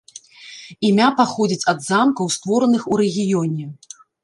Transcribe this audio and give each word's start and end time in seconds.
Імя 0.89 1.09
паходзіць 1.19 1.67
ад 1.75 1.85
замкаў 1.89 2.33
створаных 2.39 2.81
у 2.95 3.01
рэгіёне. 3.05 3.71